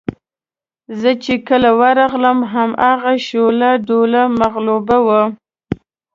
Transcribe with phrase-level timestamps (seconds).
[0.99, 5.21] زه چې کله ورغلم هماغه شوله ډوله مغلوبه وه.